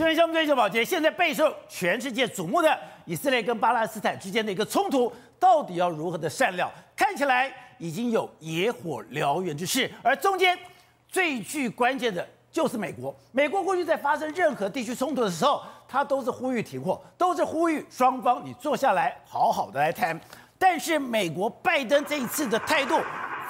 [0.00, 6.72] 这边项目追求保洁，现在备受全世界瞩目的以色列跟巴勒斯坦之间的一个冲突，到底要如何的善了？
[6.96, 10.58] 看起来已经有野火燎原之势，而中间
[11.06, 13.14] 最具关键的就是美国。
[13.30, 20.18] 美国过去在发生任何地区冲突的时候，他都是呼吁停火，都是呼吁双方你坐下来好好的来谈。
[20.58, 22.98] 但是美国拜登这一次的态度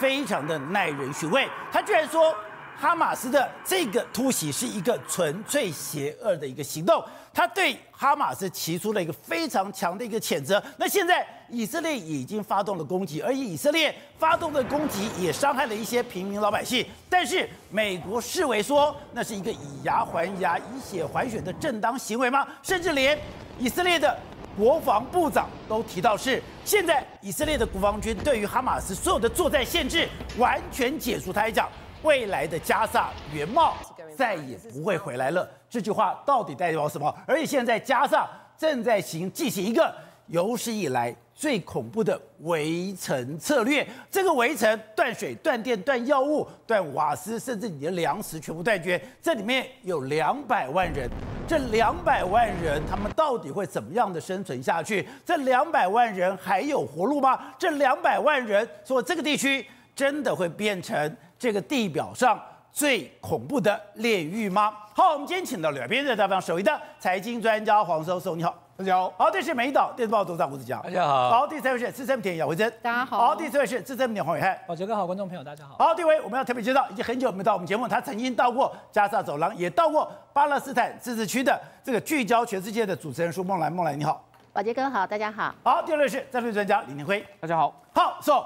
[0.00, 2.34] 非常的耐人寻味，他居然说。
[2.80, 10.62] 哈马斯的这个突袭是一个纯粹邪恶的一个行动，他对哈马斯提出了一个非常强的一个谴责。
[10.78, 16.86] 那现在以色列已经发动了攻击，而以色列发动的攻击也伤害了一些平民老百姓。
[17.10, 22.48] 但是美国视为说那是一个以牙还牙、以血还血的正当行为吗？
[22.62, 23.19] 甚至连
[23.58, 24.19] 以色列的
[24.56, 30.08] 国防部长都提到是现在以色列的国防军对于哈马斯所有的作战限制
[30.38, 31.30] 完全解除。
[31.30, 31.69] 他还讲。
[32.02, 33.74] 未来的加萨原貌
[34.16, 35.48] 再也不会回来了。
[35.68, 37.14] 这句话到底代表什么？
[37.27, 39.95] 而且现在加萨正在行进行一个
[40.27, 43.86] 有史以来最恐怖的围城策略。
[44.10, 49.00] 这个围城断水、断电、断药物、断瓦斯，甚至你的粮食全部断绝。
[49.22, 51.08] 这里面有两百万人，
[51.47, 55.06] 这两百万人他们到底会怎么样的生存下去？
[55.25, 57.38] 这两百万人还有活路吗？
[57.58, 61.16] 这两百万人说这个地区真的会变成？
[61.41, 62.38] 这个地表上
[62.70, 64.74] 最恐怖的炼狱吗？
[64.94, 69.10] 好，我们今天请到两边的大方首位的财经专家黄教授，你好，大家好。
[69.16, 71.30] 好，这是美岛电视报董事长吴子江，大家好。
[71.30, 73.19] 好，第三位是资深媒体姚慧珍，大家好。
[73.19, 75.77] 好，第四位是资深媒体黄伟汉，宝杰哥好，观众朋友大家好。
[75.78, 85.54] 好，第一位我们要特别介绍，已经很久没有到我们节目，他曾经到过加沙走廊，也到过巴勒斯坦自治区的这个聚焦全世界的主持人舒梦兰，梦兰你好，宝杰哥好，大家好。
[85.64, 87.75] 好，第二位是战略专家李宁辉，大家好。
[87.94, 88.44] 好，，so，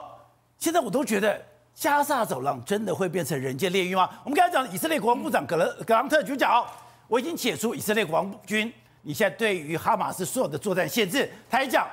[0.59, 1.43] 现在我都觉得。
[1.75, 4.09] 加沙走廊真的会变成人间炼狱吗？
[4.25, 6.65] 我们刚才讲，以色列国防部长格勒格朗特就讲，
[7.09, 8.73] 我已经解除以色列国防军，
[9.03, 11.29] 你现在对于哈马斯所有的作战限制。
[11.51, 11.87] 他还讲，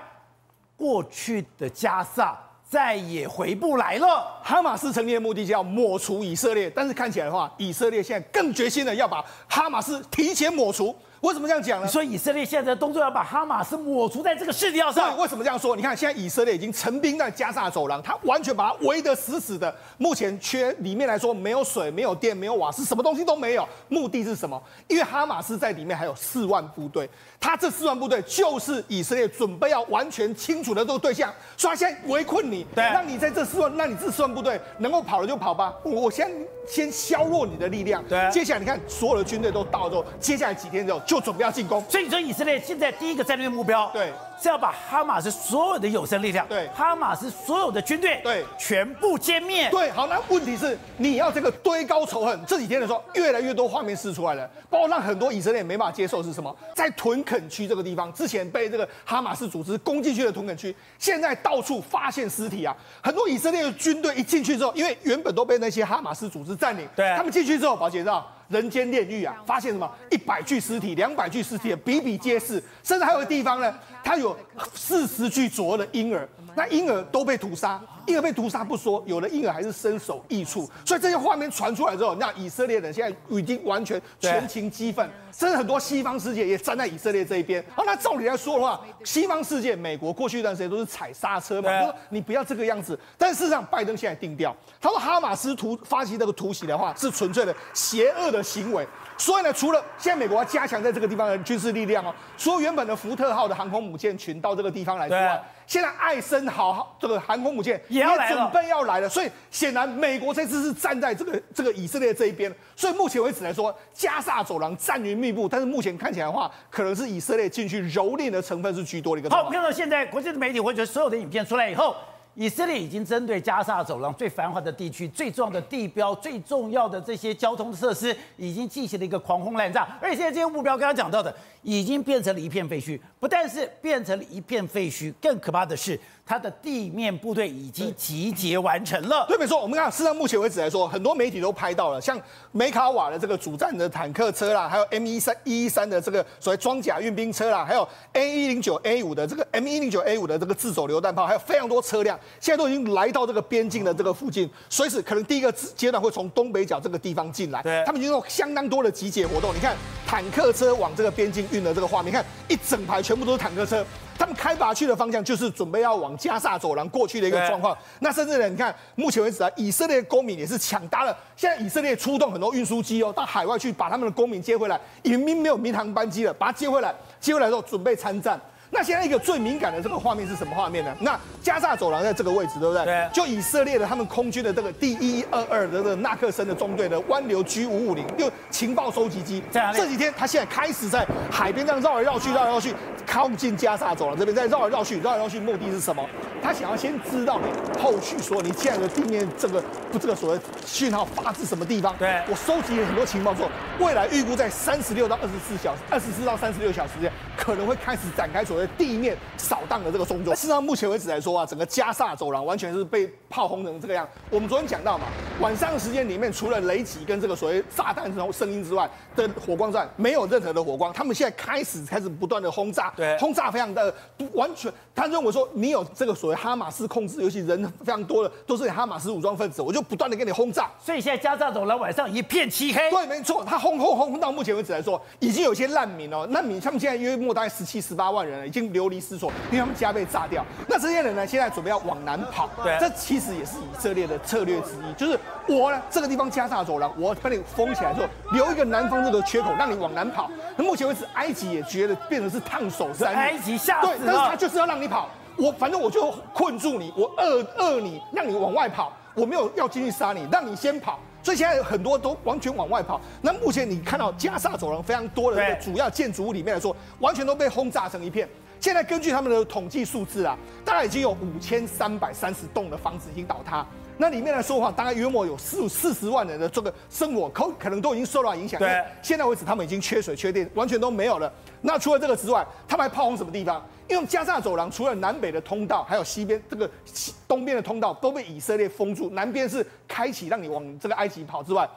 [0.78, 2.38] 过去的加萨
[2.70, 4.40] 再也回不来了。
[4.44, 10.96] 哈马斯成立的目的就要抹除以色列，但是看起来的话，以色列现在更决心的要把哈马斯提前抹除。
[11.22, 11.88] 为什么这样讲呢？
[11.88, 14.94] 所以以色列现在的动作要把哈马斯抹除在这个世界上。
[14.94, 15.76] 对，为什么这样说？
[15.76, 19.74] 你看，现在以色列已经成兵在加沙走廊，他完全把它围得死死的。
[20.00, 23.68] 目前缺里面来说，没有水、没有电、没有瓦斯，什么东西都没有。
[23.88, 24.60] 目的是什么？
[24.88, 27.08] 因为哈马斯在里面还有四万部队，
[27.40, 31.32] 他这四万部队就是以色列准备要完全清除的这个对象。
[31.56, 35.72] 所以他现在围困你，对，让你在这四万，那你这四万部队能够跑了就跑吧。
[35.84, 36.32] 我先
[36.68, 38.04] 先削弱你的力量。
[38.06, 41.84] 对，接下来你看，所有的军队都到了之后，接下来几天之后就准备要进攻。
[41.90, 49.70] 所以说，以色列现在第一个战略目标，对，是要把哈马斯所有的有生力量，对，哈马斯所有的军队，对，全部歼灭。
[49.70, 52.40] 对，好，那问题是你要这个堆高仇恨。
[52.48, 56.56] 这几天的时候，越来越多画面释出来了，包括让很多以色列没办法接受是什么？
[56.74, 62.76] 在屯垦区这个地方，之前被这个哈马斯组织攻进去的屯垦区，现在到处发现尸体啊！
[63.04, 68.28] 很多以色列的军队一进去之后，因为原本都被那些哈马斯组织占领，对，他们进去之后，宝姐知道。
[68.52, 69.34] 人间炼狱啊！
[69.46, 69.90] 发现什么？
[70.10, 72.62] 一百具尸体，两百具尸体，比比皆是。
[72.84, 73.74] 甚至还有个地方呢，
[74.04, 74.31] 它有
[74.74, 77.82] 四十具左右的婴儿，那婴儿都被屠杀。
[78.08, 80.68] 婴儿被屠杀不说，有的婴儿还是身首异处。
[80.84, 87.64] 所以这些画面传出来之后，那以色列人现在已经完全全情激愤，甚至很多西方世界也站在以色列这一边。
[87.76, 93.00] 好，那照理来说的话，西方世界，美国过去一段时间都是踩刹车嘛，说你不要这个样子。
[93.20, 98.86] 但事实上，拜登现在定调，他说哈马斯屠发起这个突袭的话，是纯粹的邪恶的行为。
[99.22, 109.08] 所以呢，除了现在美国要加强在这个地方的军事力量哦，除了原本的福特号的航空母舰群到这个地方来之外，现在艾森豪这个航空母舰也准备要来了。
[109.08, 112.52] 所以显然美国这次是站在这个这个以色列这一边。
[112.76, 119.30] 所以目前为止来说，加萨走廊战云密布，但是目前看起来的话，可能是以色列进去蹂躏的成分是居多的一个。
[119.30, 121.96] 好，我们看到现在国际的媒体或者所有的影片出来以后。
[122.36, 129.98] 以色列已经针对加沙走廊最繁华的地区、最重要的地标、最重要的这些交通设施，已经进行了一个狂轰滥炸。
[130.02, 133.00] 而且现在这些目标，刚刚讲到的，已经变成了一片废墟。
[133.20, 139.26] 不但是变成了一片废墟，更可怕的是，它的地面部队已经集结完成了。
[139.28, 139.62] 对，没错。
[139.62, 142.20] 我们看，事实上目前为止来说，很多媒体都拍到了，像
[142.52, 157.62] 梅卡瓦的这个主战的坦克车啦，还有 M 一三一一三的这个所谓装甲运兵车啦，还有 A 一零九 A 五的这个 M 一零九 A 五的这个自走榴弹炮，还有非常多车辆，现在都已经来到这个边境的这个附近，随时可能第一个阶段会从东北角这个地方进来。
[157.62, 159.54] 对，他们已经有相当多的集结活动。
[159.54, 159.76] 你看
[160.08, 163.86] 坦克车往这个边境运的这个画面，你看一整排全部都是坦克车。
[164.18, 167.76] 他们开拔去的方向就是准备要往加萨走廊过去的一个状况。
[168.00, 171.18] 那甚至呢，你看目前为止啊，以色列公民也是抢搭了。
[171.36, 178.40] 现在以色列出动很多运输机哦，到海外去把他们的公民接回来，已经没有民航班机了，把他接回来，接回来之后准备参战。
[178.74, 180.96] 那现在一个最敏感的这个画面是什么画面呢？
[181.02, 182.86] 那加萨走廊在这个位置，对不对？
[182.86, 183.10] 对。
[183.12, 189.44] 就以色列的他们空军的这个第一一二二的这个纳克森的中队的湾流 G 五五零，就情报收集机。
[189.52, 192.74] 这几天他现在开始在海边这样绕来绕去，绕来绕去，
[193.06, 196.08] 靠近加萨走廊这边，在绕来绕去，绕来绕去，目的是什么？
[196.42, 201.94] 他想要先知道你后续说你现在的地面这个不这个所谓讯号发自什么地方？
[202.00, 202.22] 对。
[202.30, 208.61] 我收集了很多情报之后，未来预估在三十六到二十四小时，二十四到三十六小时间可能会开始展开所谓。
[208.68, 214.08] 地面扫荡的这个动作，事实上目前为止来说啊，整个加萨走廊完全是被炮轰成这个样。
[214.30, 215.06] 我们昨天讲到嘛，
[215.40, 220.92] 晚上的时间里面，除了雷击跟这个所谓炸弹这种声音之外的火光战，没有任何的火光。
[220.94, 223.94] 他们现在开始开始不断的轰炸，对，轰炸非常的
[224.34, 224.72] 完全。
[224.94, 230.70] 他认为说，你有这个所谓哈马斯控制，尤其人非常多的都是哈马斯武装分子，我就不断的给你轰炸。
[230.84, 232.90] 所以现在加萨走廊晚上一片漆黑。
[232.92, 240.46] 对，没错，他轰轰轰轰到目前为止来说，已经有些难民哦，难民他们现在约莫大概十七十八万人了，已经流离失所，因为他们家被炸掉。
[240.68, 242.50] 那这些人呢，现在准备要往南跑。
[242.62, 245.18] 对，这其实也是以色列的策略之一，就是
[245.48, 250.30] 我呢这个地方加萨走廊，我把你封起来之后，留一个南方这个缺口，让你往南跑。
[250.58, 253.16] 那目前为止，埃及也觉得变成是烫手山芋。
[253.16, 253.80] 埃及吓。
[253.82, 255.08] 对，但是他就是要让你跑。
[255.38, 258.92] 我反正我就困住你，我饿饿你，让你往外跑。
[259.14, 261.00] 我没有要进去杀你，让你先跑。
[261.24, 263.00] 所以现在很多都完全往外跑。
[263.22, 268.28] 那目前你看到加沙走廊非常多的主要建筑物里面来说，完全都被轰炸成一片。
[268.60, 273.66] 现在根据他们的统计数字啊，大概已经有五千三百三十栋的房子已经倒塌。
[273.98, 278.60] 那里面来说的话，大概约莫有四四十万人的这个生活可可能都已经受到影响。
[278.60, 281.32] 对，现在为止他们已经缺水缺电，完全都没有了。
[281.62, 283.64] 那除了这个之外，他们还炮轰什么地方？
[283.92, 291.70] 因为加沙走廊除了南北的通道，还有西边这个西东边的通道都被以色列封住，南边是开启让你往这个埃及跑之外，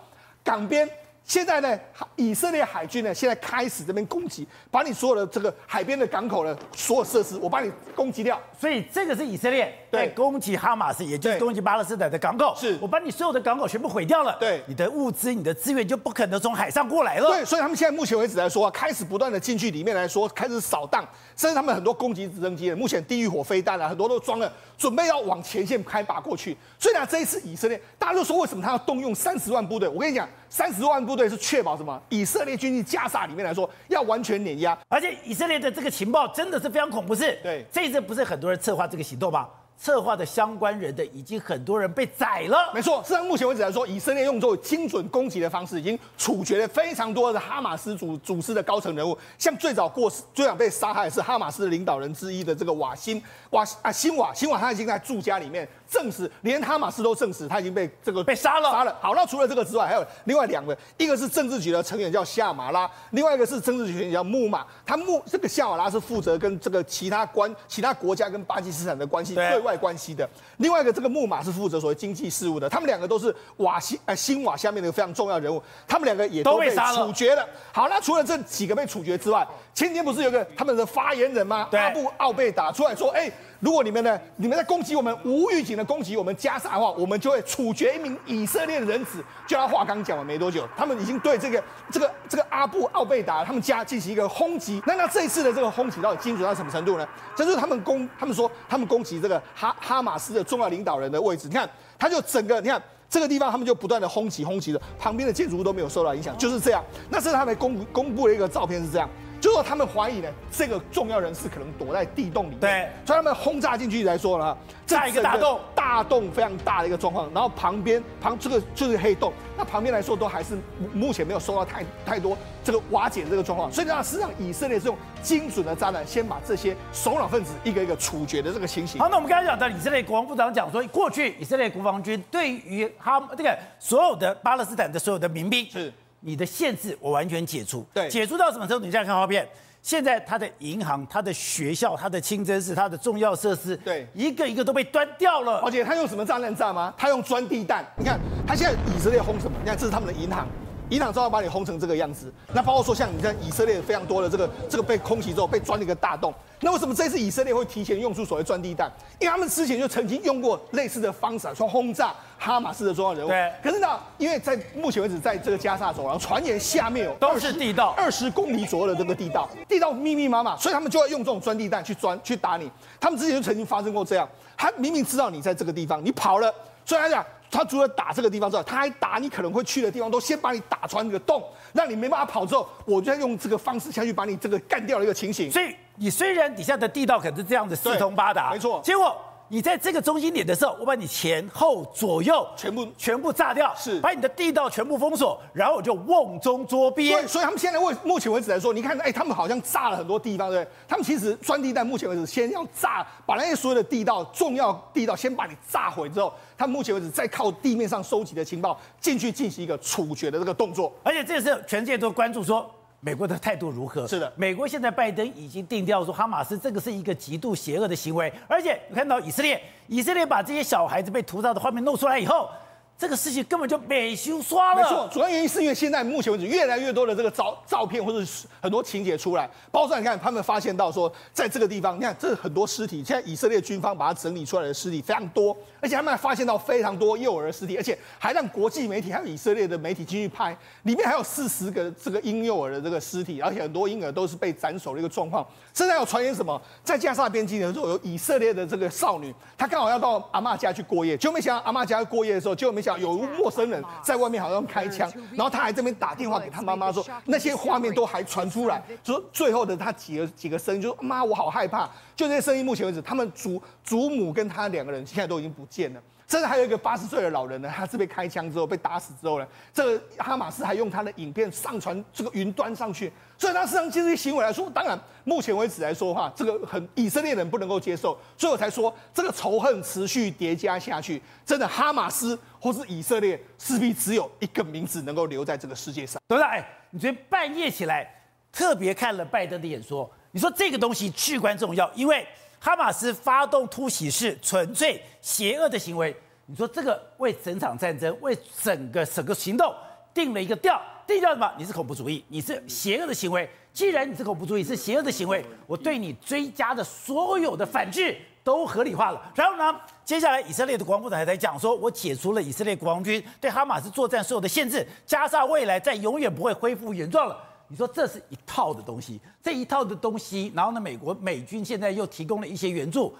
[0.44, 0.88] 港边。
[1.24, 1.78] 现在呢，
[2.16, 8.38] 以色列海军呢，现在开始这边攻击，把你所有的这个海边的港口的所有设施，我把你攻击掉。
[8.60, 12.54] 所以这个是以色列在攻击哈马斯，也就是攻击巴勒斯坦的港口。
[12.54, 14.36] 是我把你所有的港口全部毁掉了。
[14.38, 17.28] 对，你的物资、你的资源就不可能从海上过来了。
[17.30, 21.02] 对，所以他们现在目前为止来说啊，开始不断的进去里面来说，开始扫荡，
[21.34, 26.54] 甚至他们很多攻击直升机，目前地狱火飞弹啊，很多都装了，准备要往前线开拔过去。
[26.78, 29.88] 所以呢，这一次以色列，大家都说为什么他要动用三十万部队？
[29.88, 30.28] 我跟你讲。
[30.54, 32.00] 三十万部队是确保什么？
[32.10, 37.36] 以色列军力加沙里面来说，要完全碾压，而且以色列的这个情报真的是非常恐怖，是？
[37.42, 39.48] 对，这一次不是很多人策划这个行动吗？
[39.78, 42.72] 策划的相关人的已经很多人被宰了。
[42.72, 49.16] 没错，是到目前为止来说，以色列用作精准攻击的方式，已经处决了非常多的哈马斯主组织的高层人物。
[49.38, 58.70] 像最早过世、最早被杀害的是哈马斯的领导人之一的这个瓦辛瓦啊辛瓦辛瓦，他已经在住家里面证实，连哈马斯都证实他已经被这个被杀了。
[58.70, 58.96] 杀了。
[59.02, 64.64] 好，那除了这个之外，还有另外两个，一个是政治局的成员叫夏马拉，另外一个是政治局成员叫穆马。
[64.86, 70.28] 他穆这个夏马拉是负责跟这个其他关其他国家跟巴基斯坦的关系对外关系的。
[70.58, 77.44] 另外一个这个木马是负责所谓经济事务的，他们两个都是瓦西呃新瓦下面的一个非常重要人物，他们两个也都被处决了。
[77.72, 79.44] 好，那除了这几个被处决之外，
[79.74, 81.68] 前几天不是有个他们的发言人吗？
[81.72, 83.30] 阿布奥贝达出来说，哎。
[83.60, 89.24] 如果你们呢，你们在攻击我们，无预警的攻击我们加沙的话，我们就会处决一名以色列的人质。
[89.46, 94.82] 就他话刚讲完没多久，他们已经对这个这个这个阿布奥贝达他们家进行一个轰击。
[94.86, 97.08] 那那这一次的这个轰击到底精准到什么程度呢？
[97.34, 101.48] 就是他们攻，他们说他们攻击这个哈哈马斯的重要领导人的位置。
[101.48, 101.66] 你看，
[101.98, 106.84] 他就整个你看这个地方，他们就不断的轰击轰击的，旁边的建筑物都没有受到影响，就是这样。
[107.08, 109.08] 那是他们公公布的一个照片是这样。
[109.44, 120.56] 就说他们怀疑呢，这个重要人士可能躲在地洞里面，对，所以他们轰炸进去来说呢，炸一个大洞，大洞非常大的一个状况，然后旁边旁这个就是黑洞，那旁边来说都还是
[120.94, 122.34] 目前没有受到太太多
[122.64, 128.98] 这个瓦解这个状况，所以呢，实际上以色列是用精准的炸弹先把这些首脑分子一个一个处决的这个情形。
[128.98, 135.92] 好，那我们刚才讲到以色列国防部长讲说，过去以色列国防军对于他这个所有的巴勒斯坦的所有的民兵是。
[136.26, 138.86] 你的限制我完全解除，对，解除到什么程度？
[138.86, 139.46] 你再看画面，
[139.82, 145.58] 现在他的银行、他的学校、他的清真寺、他的重要设施，对，一个一个都被端掉了。
[145.58, 146.94] 而且他用什么炸弹炸吗？
[146.96, 147.84] 他用钻地弹。
[147.98, 149.58] 你看他现在以色列轰什么？
[149.60, 150.48] 你看这是他们的银行，
[150.88, 152.32] 伊朗照样把你轰成这个样子。
[152.52, 156.32] 那包括说像你看以色列非常多的这个这个被空袭之后被钻了一个大洞。
[156.60, 158.90] 那为什么这次以色列会提前用出所谓钻地弹？
[159.18, 163.28] 因为他们之前就曾经用过类似的方式说轰炸哈马斯的重要人物。
[163.28, 163.52] 对。
[163.62, 172.70] 可是呢，因为在目前为止，在这个加沙走廊传言下面有都是地道，二十公里左右的这个地道，地道密密麻麻，所以他们就要用这种钻地弹去钻去打你。
[172.98, 174.26] 他们之前就曾经发生过这样，
[174.56, 176.52] 他明明知道你在这个地方，你跑了，
[176.84, 177.24] 所以他讲。
[177.50, 181.40] 他除了打这个地方之外，他还打你可能会去的地方，都先把你打穿一个洞，
[181.72, 182.44] 让你没办法跑。
[182.44, 185.48] 之后，我就要用这个方式下去把你这个干掉的一个情形。
[185.52, 189.16] 所以，你虽然底下的地道可能是这样子四通八达，没错，结果。
[189.48, 197.12] 你在这个中心点的时候，我把你前后左右全部全部炸掉，是把你的地道全部封锁，然后我就瓮中捉鳖。
[197.12, 200.72] 对，所以他们现在为目前为止来说，你看，哎，他们好像炸了很多地方，对不对？
[200.88, 210.92] 他们其实钻地弹，目前为止先要炸，把那些所有的地道、重要地道先把你炸毁之后，他们目前为止再靠地面上收集的情报进去进行一个处决的这个动作。
[211.02, 212.68] 而且这是全世界都关注说。
[213.04, 214.08] 美国的态度如何？
[214.08, 222.48] 是的，美国现在拜登已经定调说，哈马斯这个是一个极度邪恶的行为，而且你看到以色列，以色列把这些小孩子被屠杀的画面弄出来以后。
[222.96, 224.80] 这个事情根本就没修刷了。
[224.80, 245.44] 没错，主要原因是因为现在目前为止越来越多的这个照照片或者是很多情节出来，包括你看他们发现到说，在这个地方，你看这很多尸体，现在以色列军方把它整理出来的尸体非常多，而且他们还发现到非常多幼儿尸体，而且还让国际媒体还有以色列的媒体进去拍，里面还有四十个这个婴幼儿的这个尸体，而且很多婴儿都是被斩首的一个状况。
[245.72, 252.83] 现在有传言什么，在加沙边境的时候有以色列的这个少女，她刚好要到阿嬷家去过夜，就没想到阿嬷家过夜的时候，就没。
[252.98, 266.00] 有陌生人在外面好像开枪，然后他还这边打电话给他妈妈说，那些画面都还传出来，说最后的他几个几个声音，就说妈我好害怕，就这些声音，目前为止他们祖祖母跟他两个人现在都已经不见了。
[266.26, 286.20] 甚至还有一个八十岁的老人呢，他是被开枪之后被打死之后呢，这个哈马斯还用他的影片上传这个云端上去，所以他实际上这些行为来说，当然目前为止来说的话，这个很以色列人不能够接受，所以我才说这个仇恨持续叠加下去，真的哈马斯或是以色列势必只有一个名字能够留在这个世界上。
[286.26, 288.08] 对不对，哎，你昨天半夜起来
[288.50, 292.26] 特别看了拜登的演说，你说这个东西至关重要，因为。
[292.64, 296.16] 哈马斯发动突袭是纯粹邪恶的行为，
[296.46, 299.70] 你说这个为整场战争、为整个整个行动
[300.14, 301.52] 定了一个调，定调什么？
[301.58, 303.46] 你是恐怖主义，你是邪恶的行为。
[303.74, 309.20] 既然你是恐怖主义，是邪恶的行为，我对你追加的所有的反制都合理化了。
[309.34, 317.38] 然后呢，接下来以色列的国防部长还在讲说，我解除了以色列国防军对哈马斯作战所有的限制，加上未来再永远不会恢复原状了。
[317.74, 323.12] 你说这是一套的东西，这一套的东西，然后呢，美国美军现在又提供了一些援助，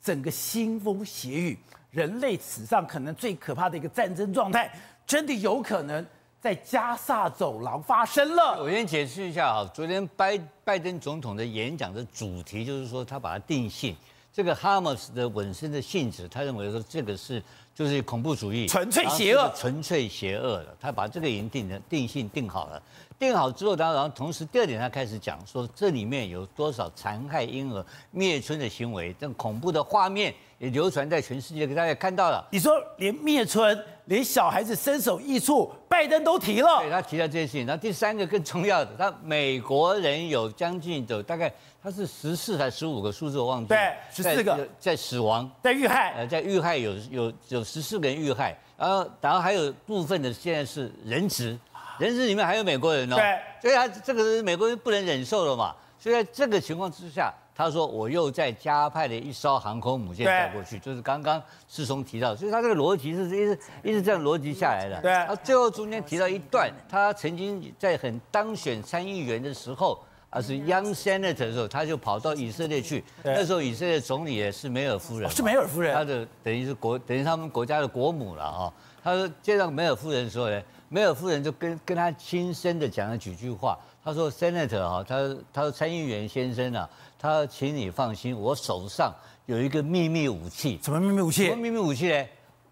[0.00, 1.58] 整个腥风血雨，
[1.90, 4.72] 人类史上可能最可怕的一个战争状态，
[5.04, 6.06] 真的有可能
[6.40, 8.62] 在加萨走廊发生了。
[8.62, 13.96] 我先解释一下啊，昨天拜拜登总统的演讲的主题就是说，他把它定性
[14.32, 17.42] 这个哈马斯的本身的性质，他认为说这个是
[17.74, 22.80] 就是恐怖主义，纯粹邪恶，纯粹邪恶的，他把这个已经定的定性定好了。
[23.18, 32.46] 定好之后，当然，同时第二点，他开始讲说，这里面有多少残害婴儿、灭村的行为，这恐怖的画面也流传在全世界，给大家看到了。
[32.50, 36.80] 你说连灭村、连小孩子身首异处，拜登都提了。
[36.80, 37.66] 对，他提到这些事情。
[37.66, 41.50] 然后第三个更重要的，他美国人有将近的大概
[41.82, 43.80] 他是十四还是十五个数字我忘记了。
[43.80, 51.58] 对，十四个在，在死亡，在遇害，呃，在遇害有有有十四个人遇害，然后然后还有部分的现在是人质。
[51.98, 65.00] 人质里面还有美国人哦，对，所以他这个是美国人不能忍受了嘛，所以在这个情况之下，他说我又再加派了一艘航空母舰带过去，就是刚刚世聪提到，所以他这个逻辑是一直一直这样逻辑下来的。
[65.00, 69.98] 对，他最后中间提到一段，他曾经在很当选参议员的时候，
[70.28, 78.72] 啊是 young senator 的时候，他就跑到以色列去，那时候以色列总理也是梅尔夫人，是梅尔夫人，他的等于是国等于他们国家的国母了啊。
[79.02, 80.62] 他说见到梅尔夫人的时候呢。
[80.88, 83.78] 梅尔夫人就跟跟他亲身的讲了几句话。
[84.04, 86.88] 他说：“Senator 哈，他他说参议员先生啊，
[87.18, 89.12] 他请你放心，我手上
[89.46, 90.78] 有一个秘密武器。
[90.82, 91.46] 什么秘密武器？
[91.46, 92.24] 什么秘密武器呢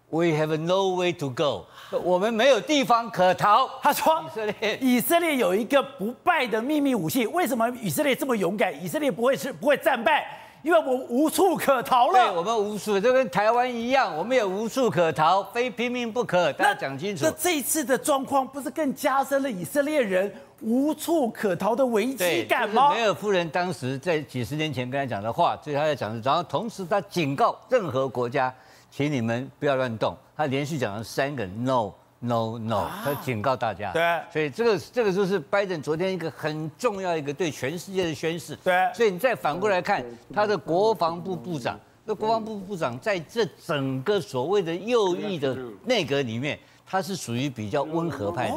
[0.09, 1.65] ？We have no way to go，
[2.03, 7.27] 我们没有地方可逃。”他说：“以色列以色列有一个不败的秘密武器。
[7.27, 8.81] 为什么以色列这么勇敢？
[8.81, 10.25] 以色列不会是不会战败？”
[10.65, 16.51] 因为我无处可逃了，对，我们无处，就跟台湾一样，我们也无处可逃，非拼命不可。
[16.53, 17.23] 大家讲清楚。
[17.23, 22.91] 那这一次的状况不是更加深了以色列人无处可逃的危机感吗？
[22.95, 28.51] 梅尔夫人当时在几十年前跟他讲的话，所以他在讲的，然后同时他警告任何国家，
[28.89, 30.17] 请你们不要乱动。
[30.35, 33.91] 他连续讲了三个 no no no，他警告大家。
[33.91, 38.57] 对，所以这个这个就是拜登昨天一个很重要一个对全世界的宣示。
[38.63, 40.03] 对，所以你再反过来看
[40.33, 45.55] 他的国防部部长，那国防部部长在这整个所谓的右翼的
[45.85, 48.55] 内阁里面，他是属于比较温和派的。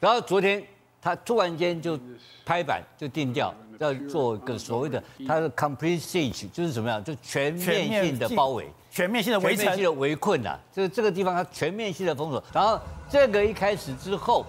[0.00, 0.62] 然后昨天
[1.00, 1.98] 他突然间就
[2.44, 8.70] 拍板就定调，要做一个所谓的他的 complete siege，就是怎么样，就全面性的包围。
[8.90, 14.44] 全面性的围城，全面性的围困呐，就是这个地方它全面性的封锁，然后这个一开始之后，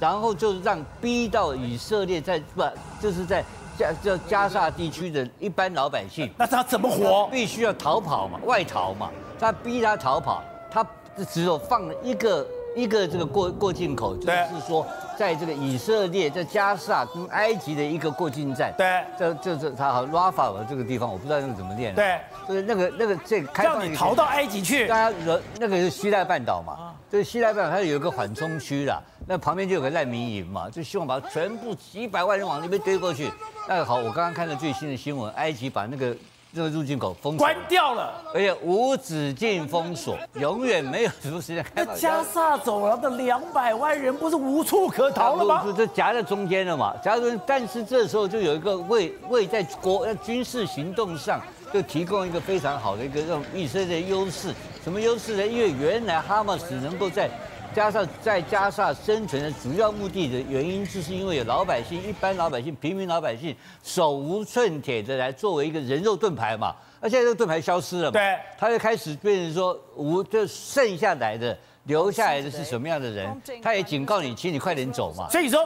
[0.00, 2.64] 然后就让逼到以色列在不
[3.00, 3.44] 就是在
[3.78, 7.28] 加叫加沙地区的一般老百姓，那他怎么活？
[7.30, 10.84] 必须要逃跑嘛，外逃嘛，他逼他逃跑，他
[11.30, 14.84] 只有放了一个一个这个过过境口，就是说。
[15.16, 22.18] 在这个以色列在加沙跟埃及的一个过境站，对，这这这他好拉法尔这个地方，我不知道那个怎么念，对，
[22.48, 25.16] 就是那个那个这个开放让你逃到埃及去，大家
[25.58, 33.30] 那个是西奈半岛嘛，就是西奈半岛它有一个缓冲区啦，那旁边就有个难民营嘛，就希望把全部几百万人往那边堆过去。
[33.68, 36.14] 那个好，我刚刚看到最新的新闻，埃及把那个。
[36.54, 41.84] 这个入境口封，关掉了，而且无止境封锁，永远没有什么时间开。
[41.84, 45.64] 那加萨走廊的两百万人不是无处可逃了吗？
[45.76, 47.40] 就夹在中间了嘛，夹在中间。
[47.44, 51.40] 但是这时候就有一个为为在国军事行动上
[51.72, 54.54] 就提供一个非常好的一个让以色列优势。
[54.84, 55.44] 什么优势呢？
[55.44, 57.28] 因为原来哈马斯能够在。
[57.74, 66.72] 加上在加沙生存的主要目的的原因，就是因为有老百姓、一般老百姓、平民老百姓手无寸铁的来作为一个人肉盾牌嘛。
[67.00, 68.12] 那现在这个盾牌消失了嘛？
[68.12, 73.42] 对，他就开始变成说无，就剩下来的留下来的是什么样的人？
[73.60, 75.28] 他也警告你，请你快点走嘛。
[75.28, 75.60] 所以说，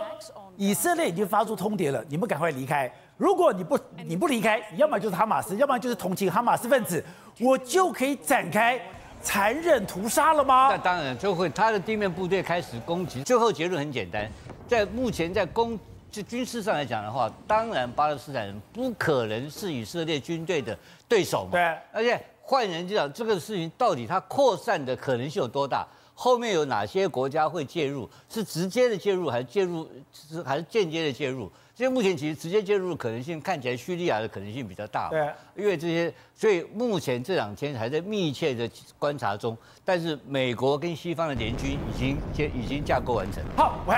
[0.57, 2.91] 以色列已经发出通牒了，你们赶快离开。
[3.19, 7.05] 如果你不你不离开，要么就是哈马斯，要么就是同情哈马斯分子，
[7.39, 8.81] 我就可以展开。
[9.23, 10.69] 残忍屠杀了吗？
[10.71, 13.23] 那当然就会，他的地面部队开始攻击。
[13.23, 14.31] 最后结论很简单，
[14.67, 15.79] 在目前在攻
[16.11, 21.51] 就军事上来讲的话，当然巴勒斯坦人不可能是以色列军队的对手嘛。
[21.53, 21.61] 对。
[21.93, 25.87] 而且换言之讲，这个事情到底它扩散的可能性有多大？
[26.15, 28.09] 后面有哪些国家会介入？
[28.29, 31.51] 是直接的介入，还是介入是还是间接的介入？
[31.79, 35.09] 现在目前其实直接介入的可能性看起来，叙利亚的可能性比较大。
[35.11, 38.69] 对，因为这些，所以目前这两天还在密切的
[38.99, 39.57] 观察中。
[39.85, 42.19] 但是美国跟西方的联军已经
[42.53, 43.41] 已经架构完成。
[43.57, 43.95] 好，喂，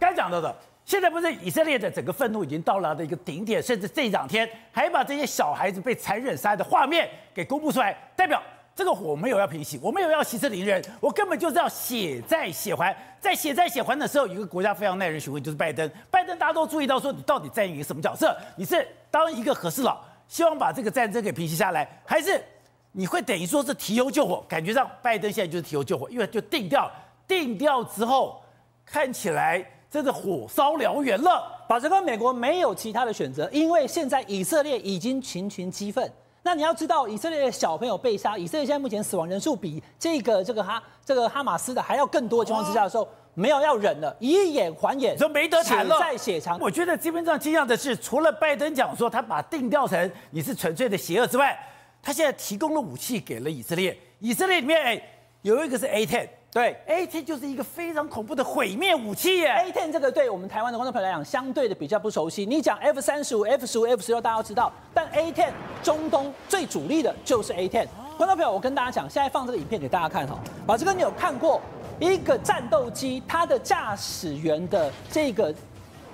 [0.00, 0.56] 该讲到的，
[0.86, 8.42] 现在不是以色列的整个愤怒已经到了的一个顶点，甚至这两天还把这些小孩子被残忍杀的画面给公布出来，代表。
[8.78, 12.96] 这个火没有要平息，我没有要息事宁人，我根本就是要血债血还。
[13.20, 15.90] 在血债血还的时候，有一个国家非常耐人寻味，就是拜登。
[16.12, 18.36] 拜登大家都注意到，说你到底在演一个什么角色？
[18.54, 22.40] 你是当一个和事佬，希望把这个战争给平息下来，还是
[22.92, 24.44] 你会等于说是提油救火？
[24.48, 26.88] 感觉上拜登现在就是提油救火，因为就定调，
[27.26, 28.40] 定调之后
[28.86, 29.60] 看起来
[29.90, 31.66] 真的火烧燎原了。
[31.68, 36.08] 把这个美国没有其他的选择，因为现在以色列已经群群激愤。
[36.42, 45.96] 那你要知道，以色列的小朋友被杀，以色列现在目前死亡人数比这个这个哈这个哈马斯的还要更多的情况之下的时候，没有要忍了，以眼还眼，就没得谈了。
[45.96, 46.58] 血债血偿。
[46.60, 51.58] 我觉得基本上惊讶的是，除了拜登讲说他把定调成你是纯粹的邪恶之外，
[52.02, 53.98] 他现在提供了武器给了以色列。
[54.20, 55.02] 以色列里面哎，
[55.42, 56.28] 有一个是 A10。
[56.50, 59.54] 对，A10 就是一个非常恐怖的毁灭武器耶。
[59.66, 62.46] A10 这个对我们台湾的观众朋友来讲，相对的比较不熟悉。
[62.46, 64.72] 你讲 F 三十五、F 十五、F 十六，大家都知道。
[64.94, 65.50] 但 A10
[65.82, 67.86] 中东最主力的就是 A10。
[68.16, 70.38] 观众朋友，我跟大家讲，现在放这个影片给大家看哈。
[70.66, 71.60] 把这个你有看过
[72.00, 75.54] 一个战斗机，它的驾驶员的这个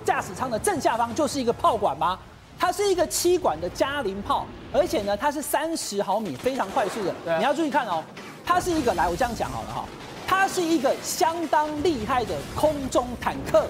[0.03, 2.19] 驾驶舱的正下方就是一个炮管吗？
[2.59, 7.37] 它是一个七管的加林炮，而且呢，它是三十毫米，非常快速的。
[7.37, 8.03] 你要注意看哦，
[8.45, 9.85] 它是一个，来，我这样讲好了哈。
[10.27, 13.67] 它是一个相当厉害的空中坦克，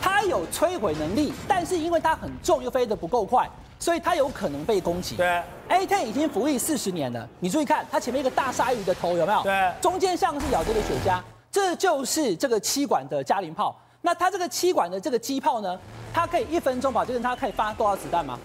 [0.00, 5.16] 它有摧毁能力，但是因为它很重又飞得不够快，所以它有可能被攻击。
[5.16, 9.42] 对，A10 已经服役四十年了，你注意看它前面一个大鲨鱼的头有没有？
[9.42, 13.76] 对，中间像是咬着的雪茄，这就是这个七管的加林炮。
[14.02, 15.78] 那它这个七管的这个机炮呢，
[16.12, 18.38] 它可以一分钟把这个它可以发多少子弹吗？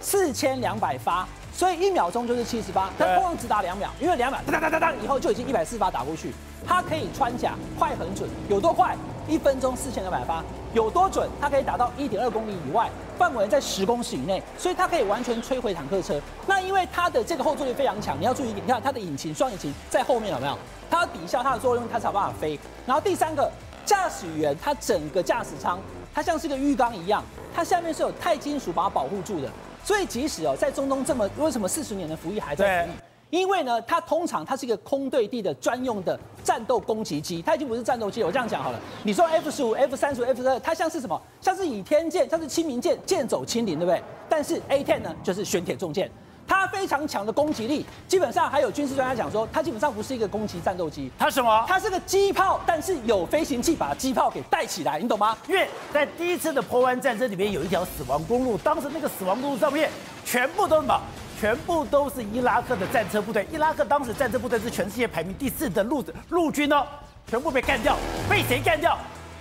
[0.00, 1.26] 四千两百发。
[1.56, 6.30] 所以一秒钟就是七十八，它通常只打两秒，因为两秒哒哒哒哒以后就已经一百四十发打过去。
[6.66, 8.94] 它可以穿甲，快很准，有多快？
[9.26, 11.26] 一分钟四千两百发，有多准？
[11.40, 16.20] 它可以打到一点二公里以外，范围在十公尺以内，所以它可以完全摧毁坦克车。
[16.46, 20.58] 那因为它的这个后坐力非常强，你要注意，你看它的引擎双引擎在后面有没有？
[20.90, 22.58] 它要抵消它的作用，它才有办法飞。
[22.84, 23.50] 然后第三个，
[23.86, 25.80] 驾驶员他整个驾驶舱，
[26.14, 29.48] 它像是个浴缸一样，它下面是有钛金属把它保护住的。
[29.86, 32.94] 所以即使哦，在中东这么为什么四十年的服役还在服役？
[33.30, 38.26] 因为呢，它通常它是一个空对地的专用的战斗攻击机，它已经不是战斗机了。
[38.26, 41.22] 我这样讲好了，你说 F 十五、F 三十五、F 十二，它像是什么？
[41.40, 44.02] 像是倚天剑，像是清明剑，剑走青林，对不对？
[44.28, 46.10] 但是 A10 呢，就是玄铁重剑。
[46.46, 51.64] 它非常强的攻击力，基本上还有军事专家讲说，它基本上不是一个攻击战斗机，它什么？
[51.66, 55.36] 它是个机炮，但是有飞行器把机炮给带起来，你懂吗？
[55.48, 59.90] 因为在第一次的波湾战争里面有一条死亡公路，当时那个死亡公路上面
[60.24, 61.00] 全部都是什么？
[61.38, 63.46] 全部都是伊拉克的战车部队。
[63.52, 66.86] 伊拉克当时战车部队是全世界排名第四的陆陆军哦，
[67.28, 67.96] 全部被干掉，
[68.30, 68.96] 被谁干掉？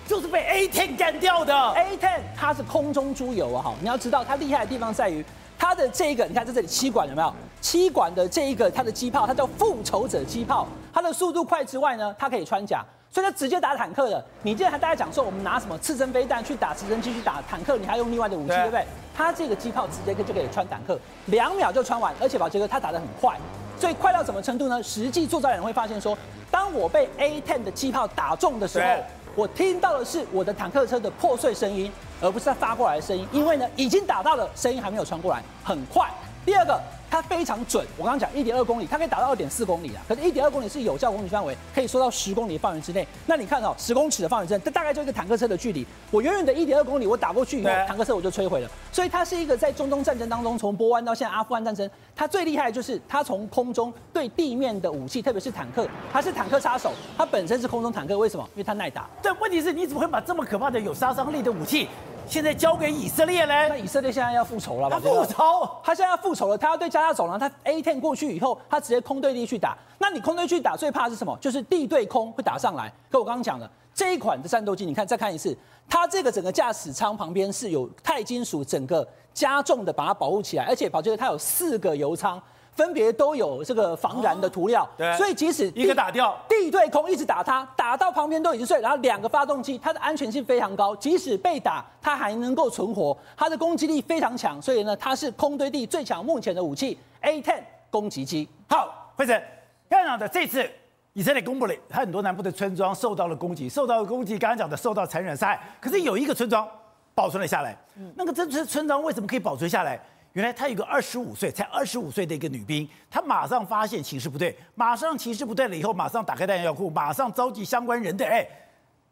[0.05, 1.53] 就是被 A10 干掉的。
[1.53, 5.23] A10 它是空中猪油啊，哈，你要知道它厉害的地方在于。
[5.57, 7.33] 它的这一个，你看在这里七管有没有？
[7.61, 10.67] 七管的这一个它的机炮，它叫复仇者机炮。
[10.93, 14.23] 它的速度快之外呢，它可以穿甲，所以它直接打坦克的。
[14.43, 18.85] 你记得还大家讲说，我们拿什么刺针飞弹去打直升机去打坦克，你还用另外的武器，对，对不对？
[19.15, 23.35] 它这个机炮直接就可以穿坦克，两秒就穿完，而且宝杰哥他打得很快，
[23.79, 24.81] 所以快到什么程度呢？
[24.83, 26.17] 实际作战人会发现说，
[26.51, 28.87] 当我被 A10 的机炮打中的时候。
[29.35, 36.09] 我听到的是我的坦克车的破碎声音，而不是它发过来的声音，因为呢，已经打到了，声音还没有传过来，很快。
[36.45, 36.79] 第二个。
[37.07, 40.03] 它非常准，我刚刚讲一点二公里，它可以打到二点四公里啊。
[40.05, 43.07] 可是，一点二公里是有效公里范围，可以缩到十公里的范围之内。
[43.25, 45.85] 那你看哦，十公尺的范围之内，这大概就一个坦克车的距离。
[46.11, 48.69] 我远远的一点二公里，我打过去以后，坦克车我就摧毁了。
[48.91, 58.43] 所以，它是一个在中东战争当中，从波湾到现在阿富汗战争，它最厉害的就是它从空中对地面的武器，特别是坦克，它是坦克杀手，它本身是空中坦克，为什么？
[58.55, 59.07] 因为它耐打。
[59.21, 61.87] 但问题是，你怎么会把这么可怕的有杀伤力的武器？
[62.27, 63.67] 现在交给以色列嘞？
[63.69, 64.99] 那以色列现在要复仇了吧？
[65.01, 66.57] 他复仇，他现在要复仇了。
[66.57, 69.77] 他要对加沙走廊，他 A10 过去以后，他直接空对地去打。
[69.97, 71.37] 那你空对去打，最怕是什么？
[71.39, 72.91] 就是地对空会打上来。
[73.09, 75.57] 可我刚刚讲了，这一款的战斗机，你看再看一次，
[75.87, 82.41] 它这个整个驾驶舱旁边是有钛金属整个加重的把它保护起来，而且宝杰哥它有四个油舱。
[82.75, 98.47] 分别都有这个防燃的涂料，哦、对，所以即使一个打掉，地对空一直打它，打到旁边都已经碎，然后两个发动机，它的安全性非常高，即使被打，它还能够存活，它的攻击力非常强，所以呢，它是空对地最强目前的武器，A ten 攻击机。
[98.67, 99.41] 好，辉诚，
[99.89, 100.69] 看到的这次
[101.13, 106.67] 以色列公布了，它很多南部的村庄受到了攻击，受到了攻击，刚刚讲的受到残忍杀害，可是有一个村庄
[107.13, 109.97] 保存了下来，嗯、那个这村村庄为什么可以保存下来？
[110.35, 118.45] 原来他有个二十五岁，才二十五岁的一个女兵，她马上发现情势不对，马上情势不对了以后，马上打开弹药库，马上召集相关人的，哎，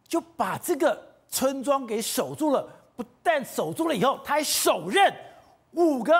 [0.05, 2.67] 就把这个村庄给守住了。
[2.97, 5.13] 不但守住了以后，他还手刃
[5.71, 6.13] 五个。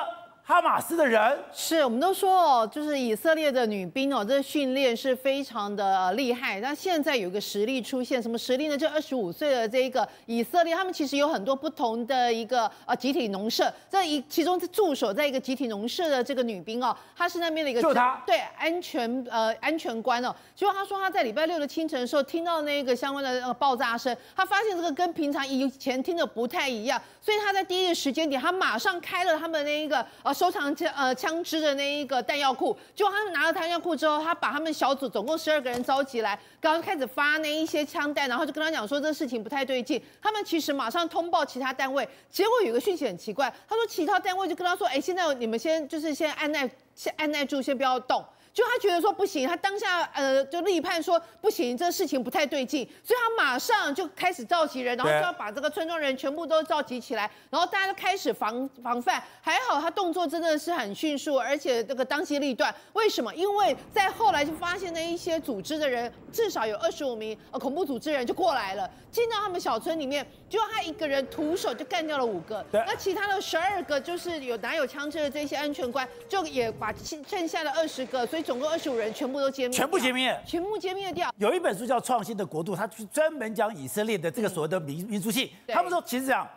[0.46, 6.60] 哈马斯的人是我们都说哦，就是以色列的女兵哦，这训练是非常的厉害。
[6.60, 8.78] 那现在有个实力出现，什么实力呢？
[8.78, 13.74] 就二十五岁的这一个以色列，他们其实有很多不同的一个呃集体农舍。
[13.90, 20.36] 这一其中驻守在一个集体农舍的这个女兵哦，她是那边的一个就她对安全呃安全官哦。
[20.54, 30.33] 结果她说她在礼拜六的清晨的时候听到那个相关的那个爆炸声，她发现这个跟平常以前听的不太一样，所以她在第一个时间点，她马上开了他们那一个呃。
[30.34, 40.02] 收藏枪呃枪支的那一个弹药库，就他们拿到弹药库之后，他把他们小组总共十二个人召集来，刚刚开始发那一些枪弹，然后就跟他讲说这事情不太对劲。
[40.22, 48.26] 他们其实马上通报其他单位，结果有个讯息很奇怪，他说其他单位就跟他说，哎，现在你们先就是先按耐，先按耐住，先不要动。
[48.54, 59.22] 就他觉得说不行，他当下呃就立判说不行，这个事情不太对劲，所以他马上就开始召集人，然后就要把这个村庄人全部都召集起来，然后大家都开始防防范。
[59.42, 62.74] 还好他动作真的是很迅速，而且这个当机立断。
[62.94, 63.34] 为什么？
[63.34, 76.94] 因为在后来就发现那一些组织的人，至少有二十五名呃恐怖组织人就过来了，进到他们小村里面，就他一个人徒手就干掉了五个，那其他的十二个就是有拿有枪支的这些安全官，就也把
[77.26, 78.43] 剩下的二十个，所以。
[78.44, 81.34] 总共二十五人全部都歼灭，全部歼灭，全部歼灭掉。
[81.38, 85.50] 有一本书叫《创新的国度》，它是专门讲以色列的这个所谓的民民族性。
[85.70, 86.48] 他们说，其实讲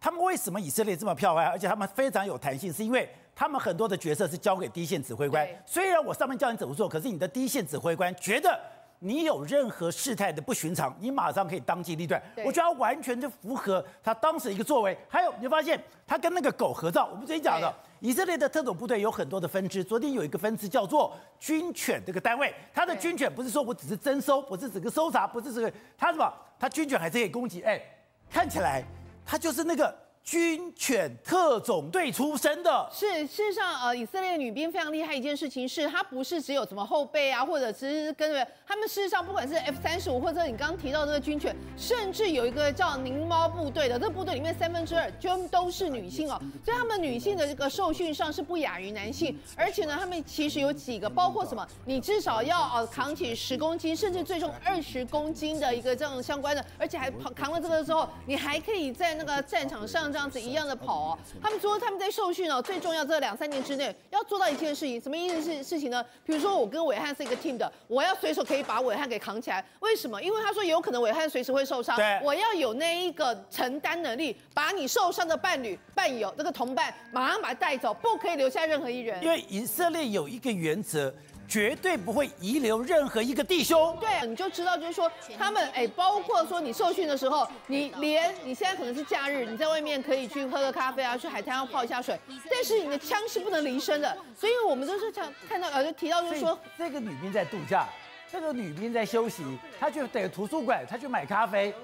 [0.00, 5.46] 他们为什么以色列这么漂亮，而且他们非常有弹性，是因为他们很多的角色是交给第一线指挥官。
[5.66, 8.58] 虽然我上面叫你怎么做，可是你的第一线指挥官觉得
[9.00, 12.22] 你有任何事态的不寻常，你马上可以当机立断。
[12.44, 14.96] 我觉得他完全就符合他当时一个作为。
[15.08, 17.74] 还有，你发现他跟那个狗合照，我们之前讲的。
[18.02, 26.34] 以色列的特种部队有很多的分支，昨天有一个分支叫做军犬这个单位，它的军犬不是说我只是征收，不是整个搜查，不是这个，它什么？
[26.58, 27.62] 它军犬还是可以攻击。
[27.62, 27.80] 哎，
[28.28, 28.82] 看起来
[29.24, 32.88] 它就是那个军犬特种队出身的。
[32.92, 60.11] 是，事实上，呃，以色列女兵非常厉害一件事情是，她不是只有什么后背啊，或者只是跟着他们，事实上不管是 F 三十五，或者你刚刚提到这个军犬，甚至有一个叫獰猫部队的，这个部队里面三分之二就都是女性哦，所以他们女性的这个受训上是不亚于男性，而且呢，他们其实有几个，包括什么，你至少要呃扛起十公斤，甚至最重二十公斤的一个这样相关的，而且还扛扛了这个之后，你还可以在那个战场上。
[60.12, 66.04] 这样子一样的跑哦，他们说他们在受训哦，最重要这两三年之内要做到一件事情，什么意思是事情呢？
[66.24, 70.22] 比如说我跟伟汉是一个 team 的，我要随手可以把伟汉给扛起来，为什么？
[70.22, 79.22] 因为他说有可能伟汉随时会受伤，我要有那一个承担能力，把你受伤的伴侣、伴友这个同伴马上把他带走，不可以留下任何一人。
[79.22, 81.12] 因为以色列有一个原则。
[81.52, 83.94] 绝对不会遗留任何一个弟兄。
[84.00, 92.18] 对，你就知道，就是说他们哎，包括说你受训的时候，你连你现在可能是假日，你在外面可以去喝个咖啡啊，去海滩上泡一下水，
[92.50, 94.16] 但是你的枪是不能离身的。
[94.34, 97.86] 所以我们都是想看到呃，就提到就是说，这个女兵在度假，
[98.32, 99.44] 这个女兵在休息，
[99.78, 101.74] 她去得图书馆，她去买咖啡。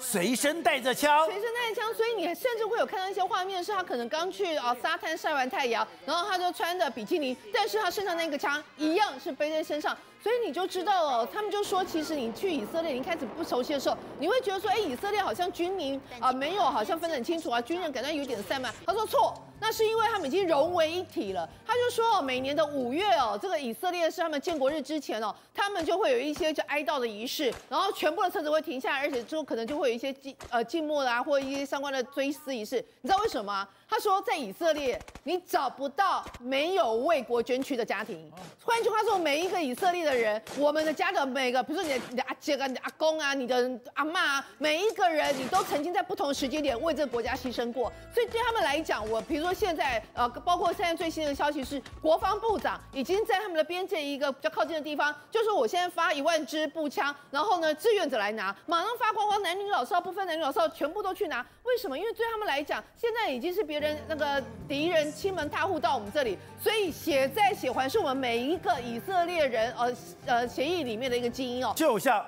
[0.00, 18.72] 随身带着枪，随身带着枪，所以你甚至会有看到一些画面，是他可能刚去啊沙滩晒完太阳，然后他就穿着比基尼，但是他身上那个枪一样是背在身上，所以你就知道了，他们就说，其实你去以色列，你开始不熟悉的时候，你会觉得说，哎，以色列好像军民啊没有，好像分得很清楚啊，军人感觉有点散漫。
[18.86, 19.34] 他说错。
[19.60, 21.48] 那是因为他们已经融为一体了。
[21.66, 32.76] 他就说，每年的五月哦，这个以色列是他们建国日之前哦，他们就会有一些就哀悼的仪式，然后全部的车子会停下来，而且之后可能就会有一些静呃静默啊，或一些相关的追思仪式。
[33.00, 33.68] 你知道为什么吗？
[33.88, 38.30] 他说，在以色列，你找不到没有为国捐躯的家庭。
[38.62, 47.90] 换句话说，每一个以色列的人，我们的家的每个，比如说你的你的阿姐啊、你的阿公啊、你的阿妈啊，每一个人，你都曾经在不同时间点为这个国家牺牲过。
[48.12, 61.44] 所以对他们来讲，我比如说现在呃，包括现在最新的消息是，国防部长已经在他们的边界一个比较靠近的地方，就说我现在发一万支步枪，然后呢，志愿者来拿，马上发光光，男女老少不分男女老少，全部都去拿。
[61.64, 61.98] 为什么？
[61.98, 69.92] 因为对他们来讲，现在已经是别人那个敌人亲门踏户到我们这里，所以血债血还是我们每一个以色列人呃
[70.26, 71.72] 呃协议里面的一个基因哦。
[71.76, 72.24] 就像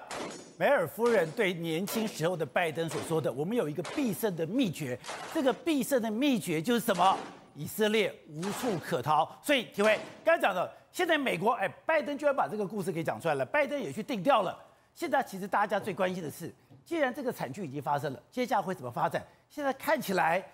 [0.58, 4.98] 梅尔夫人对年轻时候的拜登所说的：“我们有一个必胜的秘诀，
[5.32, 7.16] 这个必胜的秘诀就是什么？
[7.54, 14.58] 以色列无处可逃。”所以，体会刚才讲的，现在美国哎，拜登居然把这个故事给讲出来了，拜登也去定调了。
[14.94, 16.54] 现在其实大家最关心的是。
[16.82, 19.24] 既然这个惨剧已经发生了，接下来会怎么发展？
[19.48, 20.44] 现在看起来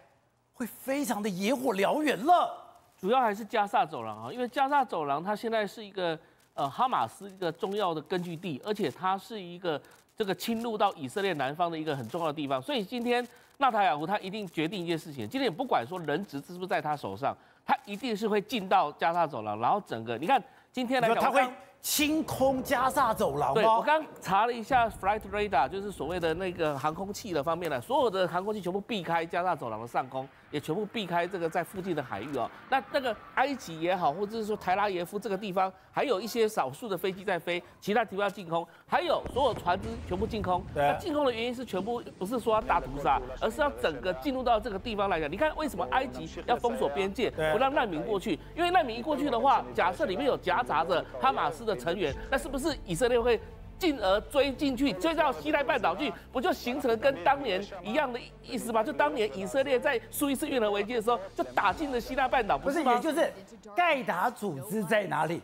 [0.56, 2.64] 会非常的野火燎原了。
[2.98, 6.18] 主要还是加萨走廊啊，因为加萨走廊它现在是一个
[6.54, 9.80] 呃哈马斯一个重要的根据地，而且它是一个
[10.16, 12.60] 这个侵入到以色列南方的一个很重要的地方。
[12.60, 13.26] 所以今天
[13.58, 20.42] 纳塔雅胡他一定决定一件事情，今天也不管说人质是不是在他手上，他一定是会进到加萨走廊，然后整个你看
[20.72, 21.46] 今天来讲他会。
[21.82, 23.54] 清空加萨走廊吗？
[23.54, 30.26] 对，我刚查了一下 flight radar，就是所谓的那个航空器的方面呢，所有的航空器全部避开加萨走廊的上空。
[30.50, 32.50] 也全部避开这个在附近的海域哦。
[32.70, 40.64] 那那个埃及也好，或者是说台拉耶夫这个地方，还有一些少数的飞机在飞，其他地方要净空，还有所有船只全部净空。
[40.74, 40.82] 对。
[40.82, 45.30] 那净空的原因是全部不是说要大屠杀，而是要整个进入到这个地方来讲。
[45.30, 48.38] 你看为什么埃及要封锁边界，不让难民过去？
[48.54, 53.40] 因为难民一过去的话，假设里面有夹杂着哈马斯的成员，那是不是以色列会？
[53.78, 58.82] 进而追进去，追到西奈半岛去，不就形成了跟当年一样的意思吗？
[58.82, 62.96] 就当年以色列在苏伊士运河危机的时候，就打进了西奈半岛，不是吗？
[62.96, 63.32] 不是，也就是
[63.74, 65.40] 盖达组织在哪里，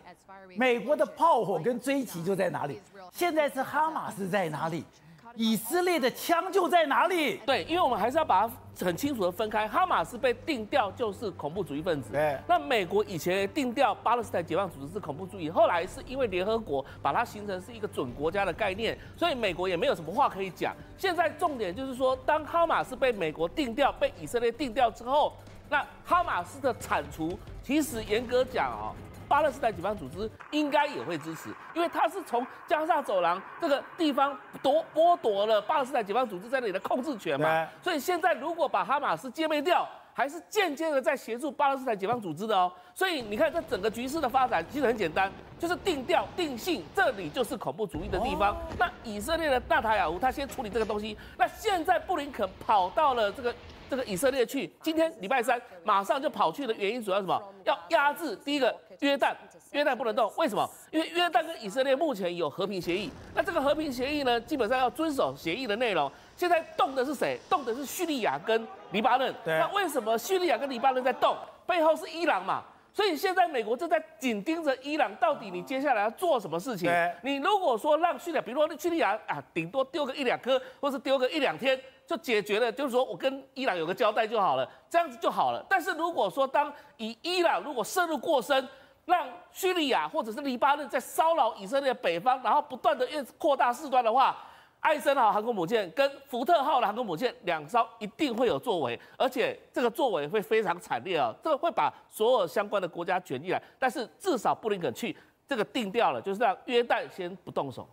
[0.56, 2.80] 美国的炮火跟追击就在哪里。
[3.12, 4.84] 现在是哈马斯在哪里？
[5.34, 7.38] 以色列的枪就在哪里？
[7.46, 9.68] 对，因为我们还是要把它很清楚的分开。
[9.68, 12.10] 哈马斯被定调就是恐怖主义分子。
[12.46, 20.74] 那美国以前定调巴勒斯坦解放组织是恐怖主义，后来是因为联合国把它形成是一个准国家的概念，所以美国也没有什么话可以讲。
[20.96, 25.34] 现在重点就是说，当哈马斯被美国定调、被以色列定调之后，
[25.68, 28.94] 那哈马斯的铲除，其实严格讲哦。
[29.32, 37.66] 巴勒斯坦解放组织应该也会支持，因为他是从加沙走廊这个地方夺剥夺了巴勒斯坦解放组织在那里的控制权嘛。
[37.80, 42.70] 所以现在如果把哈马斯歼灭掉，还是间接的在协助巴勒斯坦解放组织的哦。
[42.94, 48.54] 所以你看这整个局势的发展其实很简单，就是定调定性，这里就是恐怖主义的地方。
[48.78, 53.54] 那以色列的纳塔雅胡他先处理这个东西，那现在布林肯跑到了这个。
[53.92, 57.38] 这个以色列去，今天礼拜三 马上就跑去的原因主要什么？
[57.64, 59.34] 要压制第一个约旦，
[59.72, 60.66] 约旦不能动，为什么？
[60.90, 66.10] 因为约旦跟以色列目前有和平协议，那这个和平协议呢，基本上要遵守协议的内容。
[66.34, 67.38] 现在动的是谁？
[67.50, 69.34] 动的是叙利亚跟黎巴嫩。
[69.44, 71.36] 对那为什么叙利亚跟黎巴嫩在动？
[71.66, 72.62] 背后是伊朗嘛？
[72.94, 76.90] 所以现在美国正在紧盯着伊朗，到底你接下来要做什么事情？
[77.22, 81.78] 你如果说让叙利亚，比如说叙利亚啊，顶多丢个一两颗，或是丢个一两天
[82.12, 85.64] 就解决了，就是说我跟伊朗有个交代就好了，这样子就好了。
[85.66, 88.68] 但是如果说当以伊朗如果涉入过深，
[89.06, 94.36] 让叙利亚或者是黎巴嫩在骚扰以色列北方，然后不断的越扩大事端的话，
[94.80, 101.34] 艾森豪航空母舰跟福特号的航空母舰两艘一定会有作为，而且这个作为会非常惨烈啊！
[101.42, 105.16] 这个会把所有相关的国家卷进来，但是至少布林肯去
[105.48, 107.88] 这个定调了，就是让约旦先不动手。